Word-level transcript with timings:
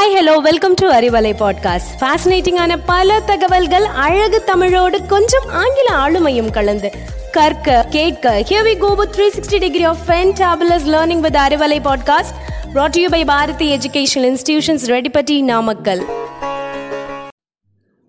Hi 0.00 0.14
hello 0.14 0.36
welcome 0.36 0.74
to 0.74 0.90
Arivalai 0.90 1.30
podcast 1.38 1.90
ஃபேசினேட்டிங்கான 2.00 2.78
பல 2.86 3.20
தகவல்கள் 3.20 3.84
அழகு 3.84 4.44
தமிழோடு 4.44 5.06
கொஞ்சம் 5.06 5.48
ஆங்கில 5.48 5.88
ஆளுமையும் 5.96 6.50
கலந்து. 6.50 6.90
கற்க 7.32 7.86
கேட்க 7.90 8.44
here 8.48 8.66
we 8.66 8.78
go 8.78 8.94
with 8.94 9.16
360 9.16 9.58
degree 9.58 9.84
of 9.84 9.96
fantabulous 10.06 10.86
learning 10.86 11.20
with 11.20 11.36
Arivalai 11.36 11.78
podcast 11.80 12.34
brought 12.74 12.90
to 12.90 13.00
you 13.00 13.08
by 13.08 13.24
Bharathi 13.24 13.76
educational 13.76 14.28
institutions 14.32 14.86
Reddipatti 14.86 15.42
Namakkal 15.42 16.02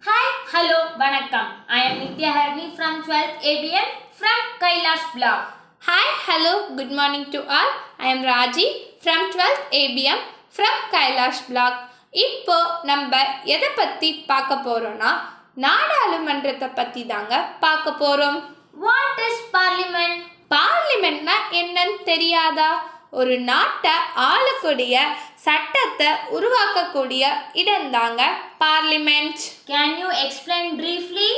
hi 0.03 0.31
hello 0.53 0.97
வணக்கம். 0.97 1.49
I 1.67 1.85
am 1.85 1.99
Nithya 1.99 2.31
ஹர்னி 2.39 2.67
from 2.77 2.99
12th 3.07 3.37
ABM 3.43 3.87
from 4.19 4.43
Kailash 4.59 5.09
block 5.13 5.53
hi 5.85 6.13
hello 6.27 6.75
good 6.75 6.91
morning 6.91 7.29
to 7.29 7.45
all 7.47 7.73
I 7.97 8.09
am 8.09 8.23
Raji 8.23 8.67
from 9.03 9.25
twelfth 9.35 9.65
ABM 9.71 10.21
from 10.55 10.81
Kailash 10.91 11.45
block 11.47 11.79
இப்போ 12.11 12.57
நம்ம 12.83 13.19
எதை 13.43 13.69
பற்றி 13.75 14.14
பார்க்க 14.14 14.55
போகிறோன்னா 14.55 15.11
நாடாளுமன்றத்தை 15.54 16.68
பற்றி 16.68 17.05
தாங்க 17.05 17.46
பார்க்க 17.60 17.91
போகிறோம் 17.91 18.39
வாட் 18.71 19.21
இஸ் 19.27 19.43
பார்லிமெண்ட் 19.54 20.19
பார்லிமெண்ட்னா 20.54 21.36
என்னன்னு 21.51 22.04
தெரியாதா? 22.04 22.69
ஒரு 23.10 23.39
நாட்டை 23.39 23.93
ஆளக்கூடிய 24.14 25.04
சட்டத்தை 25.36 26.10
உருவாக்கக்கூடிய 26.32 27.24
இடம்தாங்க 27.54 28.21
parliament. 28.60 29.41
Can 29.68 29.96
you 29.97 30.10
explain 30.25 30.69
briefly? 30.75 31.32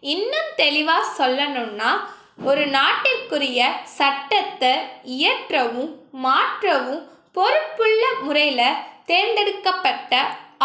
இன்னும் 0.00 0.50
தெளிவாக 0.56 1.10
சொல்லணும்னா 1.18 1.90
ஒரு 2.44 2.66
நாட்டிற்குரிய 2.66 3.60
சட்டத்தை 3.84 4.72
இயற்றவும் 5.04 5.92
மாற்றவும் 6.10 7.02
பொறுப்புள்ள 7.36 8.04
முறையில் 8.20 8.78
தேர்ந்தெடுக்கப்பட்ட 9.10 10.14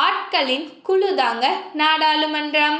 ஆட்களின் 0.05 0.65
குழுதாங்க 0.87 1.45
நாடாளுமன்றம். 1.81 2.77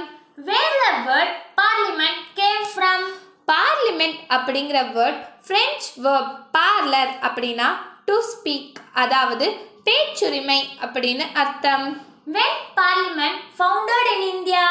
Where 0.48 0.78
the 0.82 0.88
word 1.08 1.36
parliament 1.60 2.22
came 2.40 2.66
from 2.72 3.06
parliament 3.52 4.20
அப்படிங்கிற 4.36 4.80
வேர்ட் 4.98 5.22
ஃப்ரெஞ்ச் 5.48 5.86
வேர்ப் 6.06 6.34
பார்லர் 6.58 7.14
அப்படின்னா 7.28 7.70
டு 8.06 8.16
ஸ்பீக் 8.32 8.82
அதாவது 9.04 9.48
பேச்சுரிமை 9.84 10.60
அப்படின்னு 10.82 11.26
அர்த்தம். 11.34 11.88
When 12.36 12.54
parliament 12.78 13.40
founded 13.58 14.08
in 14.14 14.22
india? 14.34 14.64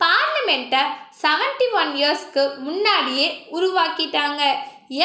பார்லிமெண்ட்டை 0.00 0.82
seventy 1.22 1.66
one 1.80 1.92
இயர்ஸ்க்கு 2.00 2.44
முன்னாடியே 2.66 3.26
உருவாக்கிட்டாங்க. 3.52 4.42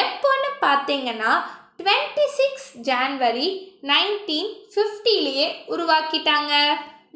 எப்போன்னு 0.02 0.48
பார்த்தீங்கன்னா 0.64 1.32
டுவெண்ட்டி 1.78 2.24
சிக்ஸ் 2.36 2.68
ஜான்வரி 2.88 3.48
நைன்டீன் 3.90 4.52
ஃபிஃப்டிலேயே 4.72 5.48
உருவாக்கிட்டாங்க. 5.74 6.54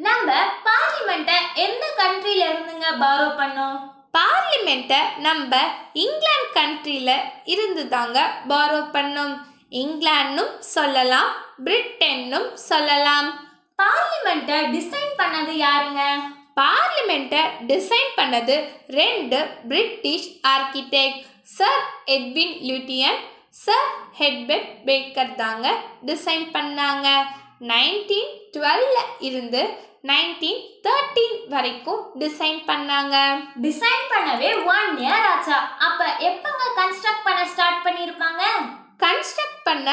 நம்ம 0.06 0.28
பார்லிமெண்ட்டை 0.66 1.38
எந்த 1.64 1.84
கண்ட்ரில 2.00 2.42
இருந்துங்க 2.50 2.90
பாரோ 3.02 3.26
பண்ணோம்? 3.40 3.78
பார்லிமெண்ட்டை 4.18 5.00
நம்ம 5.26 5.58
இங்கிலாந்து 6.04 6.48
கண்ட்ரியில் 6.58 7.16
இருந்து 7.44 7.82
தாங்க 7.88 8.18
பாரோ 8.48 8.80
பண்ணோம். 8.96 9.34
இங்கிலாந்தும் 9.82 10.52
சொல்லலாம் 10.74 11.30
பிரிட்டனும் 11.64 12.48
சொல்லலாம். 12.70 13.28
பார்லிமெண்ட்டை 13.78 14.60
டிசைன் 14.76 15.12
பண்ணது 15.20 15.52
யாருங்க? 15.66 16.02
பார்லிமெண்ட்டை 16.60 17.42
டிசைன் 17.72 18.10
பண்ணது 18.16 18.56
ரெண்டு 19.00 19.38
British 19.68 20.30
architect 20.54 21.20
sir 21.58 21.84
Edwin 22.16 22.56
Lutyens 22.68 23.20
sir 23.54 23.88
Herbert 24.18 24.68
Baker 24.86 25.32
தாங்க 25.40 25.66
டிசைன் 26.08 26.46
பண்ணாங்க. 26.54 27.08
நைன்டீன் 27.70 28.30
டுவெல்ல 28.54 28.98
இருந்து 29.28 29.62
நைன்டீன் 30.10 30.62
தேர்ட்டீன் 30.84 31.36
வரைக்கும் 31.52 32.00
டிசைன் 32.22 32.60
பண்ணாங்க. 32.70 33.16
டிசைன் 33.66 34.04
பண்ணவே 34.12 34.50
ஒன் 34.76 34.90
இயர் 35.04 35.26
ஆச்சா. 35.32 35.58
அப்ப 35.88 36.00
எப்பங்க 36.28 36.64
கன்ஸ்ட்ரக்ட் 36.80 37.26
பண்ண 37.26 37.42
ஸ்டார்ட் 37.52 37.84
பண்ணிருப்பாங்க? 37.86 38.42
கன்ஸ்ட்ரக்ட் 39.04 39.62
பண்ண 39.68 39.88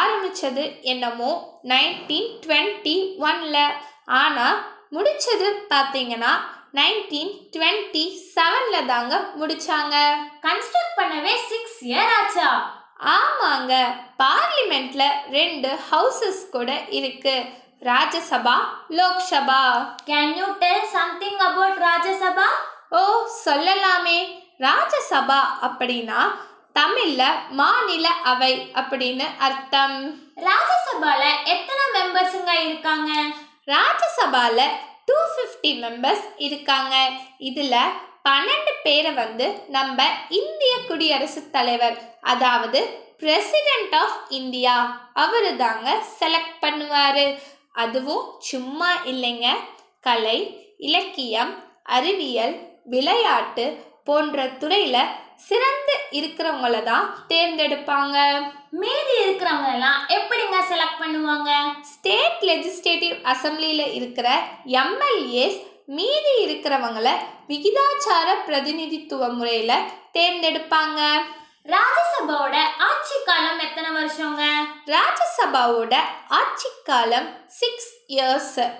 ஆரம்பிச்சது 0.00 0.64
என்னமோ 0.92 1.30
நைன்டீன் 1.72 2.30
டுவெண்ட்டி 2.44 2.96
ஒன்ல 3.28 3.56
ஆனால் 4.22 4.60
முடிச்சது 4.96 5.48
பார்த்தீங்கன்னா 5.72 6.34
நைன்டீன் 6.78 7.34
டுவெண்ட்டி 7.54 8.04
செவனில் 8.34 8.88
தாங்க 8.92 9.14
முடிச்சாங்க. 9.40 9.96
கன்ஸ்ட்ரக்ட் 10.46 10.96
பண்ணவே 11.00 11.34
சிக்ஸ் 11.50 11.78
இயர் 11.90 12.14
ஆச்சா. 12.20 12.48
ஆமாங்க 13.00 13.94
பார்லிமெண்ட்ல 14.18 15.02
ரெண்டு 15.30 15.78
ஹவுசஸ் 15.90 16.48
கூட 16.50 16.80
இருக்கு. 16.88 17.44
Rajya Sabha 17.80 18.54
Lok Sabha. 18.88 19.62
Can 20.06 20.34
you 20.34 20.46
tell 20.58 20.86
something 20.86 21.38
about 21.38 21.82
Rajya Sabha? 21.82 22.48
ஓ 22.90 23.28
சொல்லலாமே. 23.44 24.42
ராஜ்யசபா 24.58 25.40
அப்படின்னா 25.62 26.20
தமிழ்ல 26.74 27.22
மாநில 27.50 28.08
அவை 28.08 28.70
அப்படின்னு 28.74 29.26
அர்த்தம். 29.38 30.20
ராஜ்யசபால 30.36 31.22
எத்தனை 31.44 31.84
மெம்பர்ஸுங்க 31.94 32.68
இருக்காங்க? 32.68 33.10
ராஜ்யசபால 33.66 34.62
டூ 35.04 35.14
ஃபிஃப்டி 35.14 35.66
மெம்பர்ஸ் 35.66 36.24
இருக்காங்க. 36.36 37.10
இதில் 37.38 37.76
பன்னெண்டு 38.24 38.72
பேரை 38.84 39.10
வந்து 39.22 39.46
நம்ம 39.76 40.04
இந்திய 40.40 40.74
குடியரசுத் 40.88 41.50
தலைவர் 41.56 41.96
அதாவது 42.32 42.80
பிரசிடென்ட் 43.20 43.94
ஆஃப் 44.02 44.16
இந்தியா 44.38 44.76
அவரு 45.24 45.50
தாங்க 45.62 45.88
செலக்ட் 46.20 46.56
பண்ணுவார். 46.64 47.26
அதுவும் 47.82 48.24
சும்மா 48.50 48.90
இல்லைங்க. 49.12 49.48
கலை 50.06 50.38
இலக்கியம் 50.86 51.52
அறிவியல் 51.96 52.54
விளையாட்டு 52.94 53.66
போன்ற 54.08 54.46
துறையில் 54.62 55.12
சிறந்து 55.48 55.94
இருக்கிறவங்கள 56.18 56.76
தான் 56.88 57.06
தேர்ந்தெடுப்பாங்க. 57.30 58.16
மீதி 58.82 59.14
இருக்கிறவங்க 59.24 59.70
எல்லாம் 59.76 60.00
எப்படிங்க 60.16 60.58
செலக்ட் 60.72 61.00
பண்ணுவாங்க? 61.02 61.50
ஸ்டேட் 61.92 62.42
லெஜிஸ்லேட்டிவ் 62.50 63.16
அசம்பிளியில் 63.32 63.94
இருக்கிற 63.98 64.28
எம்எல்ஏஸ் 64.82 65.60
மீதி 65.86 66.46
இருக்கிறவங்கள 66.46 67.10
விகிதாச்சார 67.48 68.44
பிரதிநிதித்துவ 68.44 69.28
முறையில் 69.28 69.88
தேர்ந்தெடுப்பாங்க. 70.12 71.22
ராஜ்யசபாவோட 71.64 72.56
ஆட்சி 72.78 73.14
காலம் 73.24 73.58
எத்தனை 73.58 73.90
வருஷங்க? 73.90 74.42
ராஜ்யசபாவோட 74.86 75.94
ஆட்சி 76.28 76.68
காலம் 76.84 77.44
சிக்ஸ் 77.46 77.92
இயர்ஸ் 78.08 78.72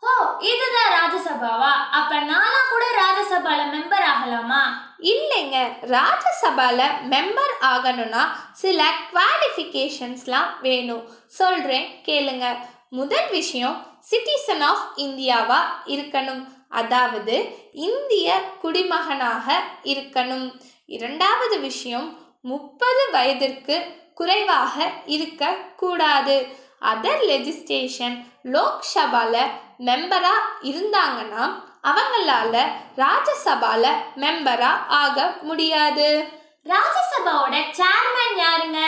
ஓ 0.00 0.08
இதுதான் 0.38 0.92
ராஜ்யசபாவா? 0.92 1.70
அப்ப 1.90 2.18
நானா 2.18 2.60
கூட 2.70 2.84
ராஜ்யசபால 3.02 3.60
மெம்பர் 3.76 4.04
ஆகலாமா? 4.04 4.94
இல்லைங்க 4.98 5.72
ராஜ்யசபால 5.80 6.90
மெம்பர் 7.10 7.54
ஆகணும்னா 7.60 8.28
சில 8.52 8.90
குவாலிஃபிகேஷன்ஸ்லாம் 9.12 10.60
வேணும். 10.60 11.08
சொல்கிறேன் 11.26 12.02
கேளுங்க. 12.04 12.58
முதல் 12.90 13.30
விஷயம் 13.30 13.91
சிட்டிசன் 14.10 14.62
ஆஃப் 14.62 14.92
இந்தியாவா 14.96 15.60
இருக்கணும். 15.86 16.44
அதாவது 16.68 17.58
இந்திய 17.72 18.40
குடிமகனாக 18.60 19.62
இருக்கணும். 19.82 20.60
இரண்டாவது 20.86 21.60
விஷயம் 21.60 22.18
முப்பது 22.42 23.08
வயதிற்கு 23.12 24.00
குறைவாக 24.14 24.90
இருக்கக்கூடாது 25.06 26.56
அதர் 26.80 27.22
லெஜிஸ்லேஷன் 27.28 28.24
லோக்சபால 28.44 29.50
மெம்பரா 29.78 30.34
இருந்தாங்கன்னா 30.62 31.62
அவங்களால 31.82 32.64
ராஜ்யசபால 32.96 33.92
மெம்பரா 34.16 34.86
ஆக 34.88 35.38
முடியாது. 35.42 36.28
ராஜ்யசபாவோட 36.64 37.64
சேர்மன் 37.78 38.36
யாருங்க? 38.36 38.78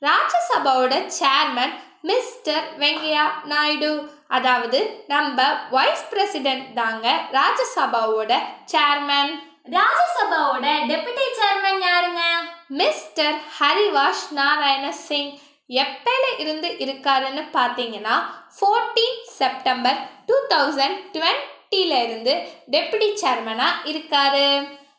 ராஜ்யசபாவோட 0.00 1.10
சேர்மன் 1.20 1.72
மிஸ்டர் 2.00 2.78
வெங்கையா 2.78 3.22
நாயுடு. 3.44 4.14
அதாவது 4.28 5.04
நம்ம 5.06 5.42
வைஸ் 5.70 6.08
பிரசிடென்ட் 6.10 6.72
தாங்க 6.74 7.06
ராஜ்யசபாவோட 7.32 8.32
சேர்மன் 8.72 9.32
ராஜ்யசபாவோட 9.72 10.66
டெபுட்டி 10.90 11.26
சேர்மன் 11.38 11.80
யாருங்க? 11.88 12.22
மிஸ்டர் 12.68 13.34
ஹரிவாஷ் 13.58 14.26
நாராயண 14.30 14.92
சிங் 14.92 15.32
எப்பல 15.68 16.24
இருந்து 16.38 16.68
இருக்காருன்னு 16.68 17.42
பார்த்தீங்கன்னா 17.52 18.16
ஃபோர்டீன் 18.58 19.18
செப்டம்பர் 19.38 19.98
டூ 20.26 20.34
தௌசண்ட் 20.48 20.98
டுவெண்ட்டில 21.14 22.02
இருந்து 22.02 22.34
டெப்யூட்டி 22.70 23.08
சேர்மனாக 23.22 23.82
இருக்காரு. 23.84 24.46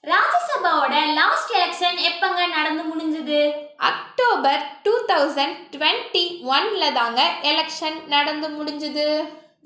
ராஜ்யசபாவோட 0.04 1.14
லாஸ்ட் 1.14 1.54
எலெக்ஷன் 1.56 1.98
எப்பங்க 2.10 2.42
நடந்து 2.48 2.84
முடிஞ்சது? 2.84 3.40
அக்டோபர் 3.78 4.62
டூ 4.84 4.94
தௌசண்ட் 5.08 5.58
டுவெண்ட்டி 5.72 6.24
ஒன்ல 6.54 6.94
தாங்க 6.94 7.22
எலெக்ஷன் 7.42 7.98
நடந்து 8.08 8.48
முடிஞ்சுது. 8.58 9.08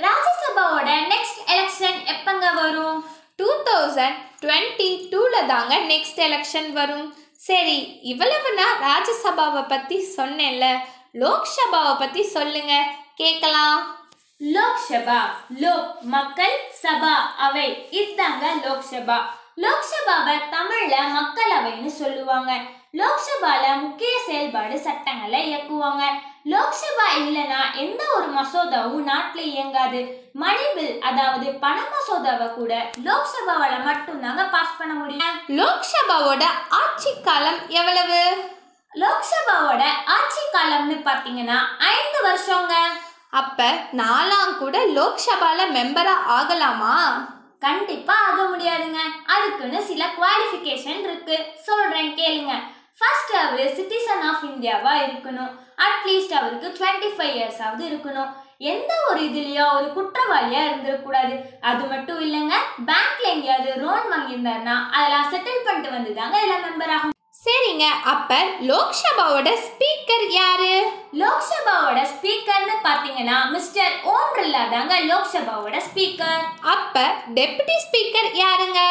ராஜ்யசபாவோட 0.05 0.89
நெக்ஸ்ட் 1.13 1.41
எலெக்ஷன் 1.47 1.99
எப்பங்க 2.13 2.53
வரும்? 2.53 2.99
டூ 3.35 3.49
தௌசண்ட் 3.65 4.17
டுவெண்ட்டி 4.41 4.89
டூவில் 5.11 5.45
தாங்க 5.45 5.75
நெக்ஸ்ட் 5.91 6.21
எலெக்ஷன் 6.27 6.71
வரும். 6.71 7.07
சரி 7.47 7.99
இவ்வளவு 8.01 8.49
நான் 8.53 8.81
ராஜ்யசபாவை 8.87 9.67
பற்றி 9.67 9.97
சொன்னேன்ல. 10.17 10.65
லோக்சபாவை 11.13 11.93
பற்றி 11.99 12.23
சொல்லுங்க 12.23 12.73
கேட்கலாம். 13.15 13.79
லோக்சபா 14.55 15.19
லோக் 15.63 15.97
மக்கள் 16.15 16.55
சபா 16.83 17.15
அவை. 17.37 17.87
இதுதாங்க 17.91 18.45
லோக்சபா. 18.65 19.17
லோக்சபாவை 19.57 20.35
தமிழ்ல 20.51 20.95
மக்களவைன்னு 21.17 21.85
சொல்லுவாங்க. 21.85 22.51
லோக்சபால 22.93 23.79
முக்கிய 23.81 24.19
செயல்பாடு 24.25 24.79
சட்டங்களை 24.79 25.53
இயக்குவாங்க. 25.53 26.03
லோக்சபா 26.45 27.05
இல்லனா 27.15 27.75
எந்த 27.75 28.03
ஒரு 28.15 28.33
மசோதாவும் 28.33 29.09
நாட்டுல 29.11 29.37
இயங்காது. 29.37 30.29
மணி 30.33 30.63
பில் 30.75 31.01
அதாவது 31.01 31.51
பண 31.51 31.81
மசோதாவை 31.81 32.53
கூட 32.53 32.89
லோக்சபாவால 33.03 33.75
மட்டும்தாங்க 33.89 34.49
பாஸ் 34.51 34.77
பண்ண 34.77 34.93
முடியும். 34.93 35.37
லோக்சபாவோட 35.47 36.43
ஆட்சி 36.69 37.21
காலம் 37.21 37.69
எவ்வளவு? 37.69 38.51
லோக்சபாவோட 38.95 39.83
ஆட்சி 40.05 40.41
காலம்னு 40.53 40.97
பாத்தீங்கன்னா 41.07 41.59
ஐந்து 41.79 42.19
வருஷங்க. 42.29 42.73
அப்ப 43.29 43.63
நாலாம் 43.73 44.57
கூட 44.57 44.85
லோக்சபால 44.85 45.59
மெம்பரா 45.77 46.13
ஆகலாமா? 46.25 46.95
அதுக்குன்னு 49.61 49.89
சில 49.89 50.03
குவாலிஃபிகேஷன் 50.19 51.01
இருக்கு. 51.07 51.35
சொல்றேன் 51.65 52.13
கேளுங்க. 52.19 52.53
ஃபர்ஸ்ட் 52.99 53.33
அவர் 53.41 53.67
சிட்டிசன் 53.77 54.23
ஆஃப் 54.29 54.43
இந்தியாவா 54.43 54.93
இருக்கணும். 55.07 55.51
அட்லீஸ்ட் 55.85 56.33
அவருக்கு 56.39 56.67
டுவெண்ட்டி 56.77 57.09
ஃபைவ் 57.17 57.35
இயர்ஸ் 57.37 57.61
ஆகுது 57.65 57.85
இருக்கணும். 57.91 58.31
எந்த 58.71 58.91
ஒரு 59.09 59.21
இதுலயோ 59.29 59.65
ஒரு 59.77 59.87
குற்றவாளியா 59.97 60.61
இருந்திருக்கூடாது. 60.69 61.35
அது 61.61 61.83
மட்டும் 61.93 62.19
இல்லைங்க 62.25 62.57
பேங்க்ல 62.89 63.31
எங்கேயாவது 63.35 63.73
லோன் 63.83 64.11
வாங்கியிருந்தாருன்னா 64.13 64.75
அதெல்லாம் 64.97 65.31
செட்டில் 65.33 65.65
பண்ணிட்டு 65.65 65.95
வந்து 65.97 66.13
தாங்க 66.13 66.37
இதுல 66.45 66.57
மெம்பர் 66.67 66.93
ஆகும். 66.97 67.17
சரிங்க 67.45 67.85
அப்ப 68.11 68.31
லோக்சபாவோட 68.69 69.49
ஸ்பீக்கர் 69.67 70.25
யாரு? 70.39 70.73
லோக்சபாவோட 71.21 71.99
ஸ்பீக்கர்னு 72.11 72.75
பாத்தீங்கன்னா 72.83 73.37
மிஸ்டர் 73.53 73.93
ஓம் 74.11 74.33
பிர்லா 74.35 74.61
தாங்க 74.73 74.95
லோக்சபாவோட 75.09 75.77
ஸ்பீக்கர். 75.87 76.43
அப்ப 76.73 77.05
டெபுட்டி 77.37 77.75
ஸ்பீக்கர் 77.85 78.29
யாருங்க? 78.41 78.81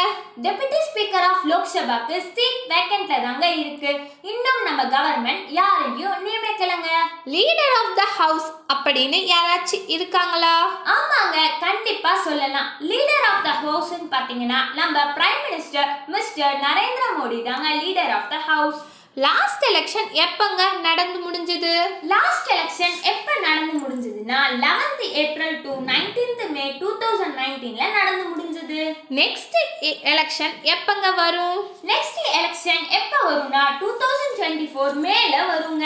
டெபுட்டி 0.46 0.80
ஸ்பீக்கர் 0.88 1.26
ஆஃப் 1.28 1.44
லோக்சபாக்கு 1.52 2.16
சீட் 2.32 2.60
வேக்கண்ட்ல 2.72 3.20
தாங்க 3.26 3.46
இருக்கு. 3.62 3.92
இன்னும் 4.32 4.60
நம்ம 4.68 4.82
கவர்மெண்ட் 4.96 5.46
யாரையும் 5.60 6.18
நியமிக்கலங்க. 6.26 6.90
லீடர் 7.34 7.76
ஆஃப் 7.78 7.94
த 8.00 8.04
ஹவுஸ் 8.18 8.50
அப்படின்னு 8.74 9.20
யாராச்சும் 9.32 9.88
இருக்காங்களா? 9.96 10.54
ஆமாங்க 10.96 11.38
கண்டிப்பா 11.64 12.12
சொல்லலாம். 12.26 12.68
லீடர் 12.90 13.26
ஆஃப் 13.30 13.46
த 13.48 13.54
ஹவுஸ்னு 13.62 14.10
பாத்தீங்கன்னா 14.16 14.60
நம்ம 14.80 15.06
prime 15.16 15.42
minister 15.46 15.90
mister 16.16 16.60
Narendra 16.66 17.08
Modi 17.20 17.40
தாங்க 17.48 17.68
leader 17.82 18.14
of 18.18 18.30
the 18.34 18.38
house 18.46 18.80
last 19.14 19.64
election 19.64 20.10
எப்பங்க 20.24 20.80
நடந்து 20.80 21.18
முடிஞ்சது? 21.26 21.72
லாஸ்ட் 22.02 22.50
எலெக்ஷன் 22.52 22.96
எப்ப 23.02 23.32
நடந்து 23.42 23.74
முடிஞ்சதுன்னா 23.78 24.38
11th 24.60 25.02
April 25.22 25.60
to 25.62 25.70
19th 25.70 26.50
May 26.50 26.72
two 26.78 26.98
thousand 26.98 27.38
நைன்டீன்ல 27.40 27.92
நடந்து 27.92 28.24
முடிஞ்சது. 28.30 28.80
நெக்ஸ்ட் 29.10 29.56
எலெக்ஷன் 29.80 30.54
எப்பங்க 30.62 31.14
வரும்? 31.14 31.70
நெக்ஸ்ட் 31.86 32.22
எலெக்ஷன் 32.38 32.84
எப்ப 32.90 33.16
வரும்னா 33.28 33.64
டூ 33.80 33.88
தௌசண்ட் 33.96 34.40
டுவெண்ட்டி 34.40 34.68
ஃபோர் 34.74 34.92
மேல 34.92 35.44
வருங்க. 35.52 35.84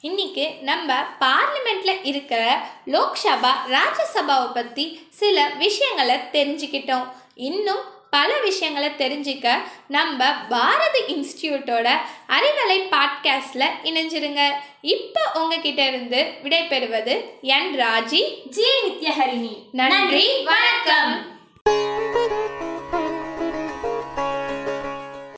இன்னைக்கு 0.00 0.50
நம்ம 0.60 0.94
பார்லிமெண்ட்ல 1.20 2.00
இருக்கிற 2.02 2.66
லோக்சபா 2.86 3.52
ராஜ்யசபாவை 3.68 4.52
பத்தி 4.54 5.08
சில 5.10 5.48
விஷயங்களை 5.48 6.16
தெரிஞ்சுக்கிட்டோம். 6.16 7.06
இன்னும் 7.34 7.82
பல 8.10 8.40
விஷயங்களை 8.40 8.88
தெரிஞ்சிக்க 8.88 9.62
நம்ம 9.88 10.24
பாரதி 10.48 11.00
இன்ஸ்டியூட்டோட 11.08 11.88
அறிவலை 12.28 12.78
பாட்காஸ்டில் 12.90 13.70
இணைஞ்சிருங்க. 13.84 14.50
இப்போ 14.80 15.20
உங்ககிட்ட 15.34 15.86
இருந்து 15.86 16.32
விடைபெறுவது 16.42 17.24
என் 17.40 17.80
ராஜி 17.80 18.48
ஜி 18.48 18.66
நித்யஹரிணி. 18.86 19.56
நன்றி 19.72 20.44
வணக்கம். 20.44 21.38